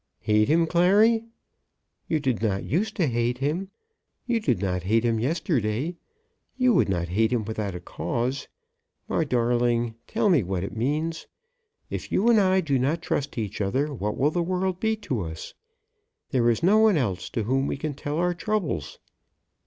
"Hate 0.21 0.47
him, 0.47 0.65
Clary? 0.65 1.25
You 2.07 2.19
did 2.19 2.41
not 2.41 2.63
use 2.63 2.91
to 2.93 3.05
hate 3.05 3.37
him. 3.37 3.69
You 4.25 4.39
did 4.39 4.57
not 4.59 4.81
hate 4.81 5.03
him 5.05 5.19
yesterday? 5.19 5.95
You 6.57 6.73
would 6.73 6.89
not 6.89 7.09
hate 7.09 7.31
him 7.31 7.45
without 7.45 7.75
a 7.75 7.79
cause. 7.79 8.47
My 9.07 9.23
darling, 9.23 9.93
tell 10.07 10.27
me 10.27 10.41
what 10.41 10.63
it 10.63 10.75
means! 10.75 11.27
If 11.91 12.11
you 12.11 12.29
and 12.29 12.39
I 12.39 12.61
do 12.61 12.79
not 12.79 13.03
trust 13.03 13.37
each 13.37 13.61
other 13.61 13.93
what 13.93 14.17
will 14.17 14.31
the 14.31 14.41
world 14.41 14.79
be 14.79 14.95
to 15.05 15.21
us? 15.21 15.53
There 16.31 16.49
is 16.49 16.63
no 16.63 16.79
one 16.79 16.97
else 16.97 17.29
to 17.29 17.43
whom 17.43 17.67
we 17.67 17.77
can 17.77 17.93
tell 17.93 18.17
our 18.17 18.33
troubles." 18.33 18.97